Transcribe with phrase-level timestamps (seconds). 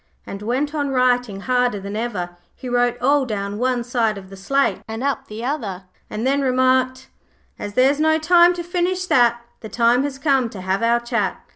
[0.25, 2.31] and went on writing harder than ever.
[2.55, 6.25] He wrote all down one side of the slate and all up the other, and
[6.25, 7.07] then remarked
[7.59, 11.45] 'As there's no time to finish that, The time has come to have our chat.